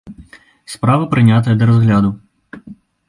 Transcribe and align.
Справа 0.75 1.05
прынятая 1.11 1.55
да 1.59 1.67
разгляду. 1.73 2.19